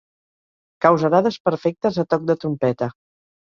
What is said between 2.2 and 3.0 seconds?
de trompeta.